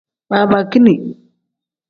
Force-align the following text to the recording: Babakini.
Babakini. 0.29 0.93